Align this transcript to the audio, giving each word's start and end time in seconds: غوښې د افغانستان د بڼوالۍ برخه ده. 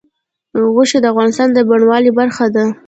غوښې 0.73 0.99
د 1.01 1.05
افغانستان 1.13 1.47
د 1.53 1.57
بڼوالۍ 1.69 2.11
برخه 2.19 2.45
ده. 2.55 2.65